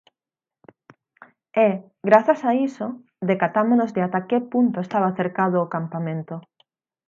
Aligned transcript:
E, 1.67 1.69
grazas 2.07 2.41
a 2.49 2.51
iso, 2.67 2.87
decatámonos 3.31 3.89
de 3.95 4.01
ata 4.07 4.21
que 4.29 4.37
punto 4.53 4.77
estaba 4.81 5.15
cercado 5.19 5.57
o 5.61 5.71
campamento. 5.75 6.35